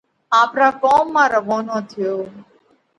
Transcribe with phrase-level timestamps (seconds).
[0.41, 2.15] آپرا ڪوم مانه روَونو ٿيو۔